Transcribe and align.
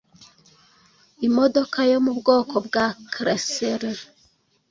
imodoka 1.27 1.77
yo 1.91 1.97
mu 2.05 2.11
bwoko 2.19 2.55
bwa 2.67 2.85
Chrysler 3.13 3.81